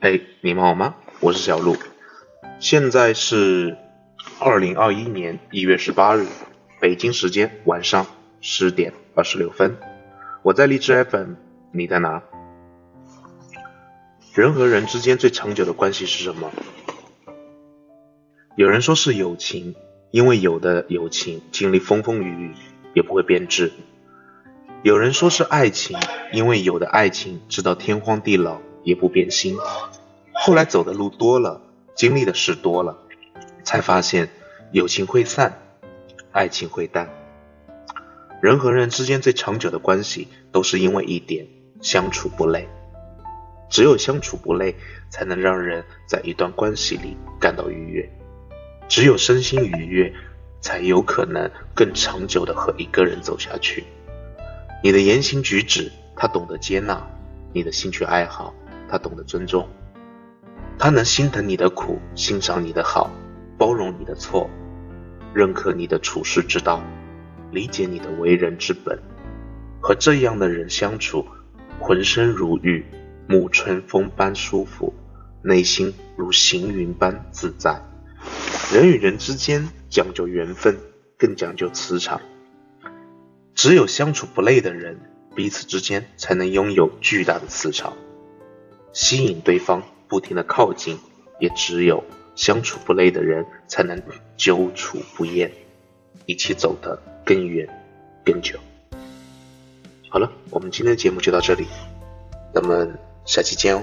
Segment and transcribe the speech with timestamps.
[0.00, 0.94] 哎，你们好吗？
[1.20, 1.76] 我是小鹿，
[2.58, 3.76] 现在是
[4.40, 6.26] 二零二一年一月十八日，
[6.80, 8.06] 北京时间晚上
[8.40, 9.76] 十点二十六分，
[10.40, 11.34] 我在荔枝 FM，
[11.72, 12.22] 你在哪？
[14.32, 16.50] 人和人之间最长久的关系是什么？
[18.56, 19.74] 有人说是友情，
[20.12, 22.54] 因为有的友情经历风风雨雨
[22.94, 23.68] 也不会变质；
[24.82, 25.98] 有人说是爱情，
[26.32, 29.56] 因为有的爱情直到天荒地老也不变心。
[30.32, 31.60] 后来走的路多了，
[31.94, 32.98] 经历的事多了，
[33.64, 34.28] 才发现
[34.72, 35.60] 友情会散，
[36.32, 37.08] 爱情会淡。
[38.40, 41.46] 人和人之间最长久的关系，都是因为一点
[41.82, 42.68] 相处不累。
[43.68, 44.74] 只有相处不累，
[45.10, 48.10] 才能让人在一段关系里感到愉悦。
[48.88, 50.12] 只有身心愉悦，
[50.60, 53.84] 才有可能更长久的和一个人走下去。
[54.82, 56.96] 你的言行举止，他懂得接纳；
[57.52, 58.52] 你的兴趣爱好，
[58.90, 59.68] 他懂得尊重。
[60.78, 63.10] 他能心疼你的苦，欣赏你的好，
[63.56, 64.50] 包容你的错，
[65.32, 66.82] 认可你的处事之道，
[67.52, 68.98] 理解你的为人之本。
[69.80, 71.24] 和这样的人相处，
[71.78, 72.84] 浑身如玉，
[73.28, 74.92] 沐春风般舒服，
[75.42, 77.80] 内心如行云般自在。
[78.72, 80.76] 人与人之间讲究缘分，
[81.16, 82.20] 更讲究磁场。
[83.54, 84.98] 只有相处不累的人，
[85.34, 87.94] 彼此之间才能拥有巨大的磁场，
[88.92, 90.98] 吸引对方不停的靠近。
[91.40, 92.04] 也只有
[92.36, 93.98] 相处不累的人，才能
[94.36, 95.50] 久处不厌，
[96.26, 97.66] 一起走得更远
[98.22, 98.58] 更久。
[100.10, 101.66] 好了，我们今天的节目就到这里，
[102.52, 103.82] 咱们下期见哦。